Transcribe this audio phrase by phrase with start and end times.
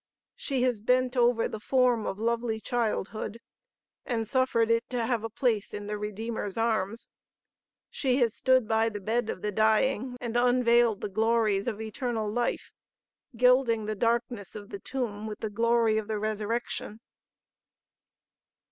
[0.35, 3.39] She has bent over the form of lovely childhood,
[4.03, 7.11] and suffered it to have a place in the Redeemer's arms.
[7.91, 12.27] She has stood by the bed of the dying, and unveiled the glories of eternal
[12.31, 12.71] life,
[13.37, 16.99] gilding the darkness of the tomb with the glory of the resurrection."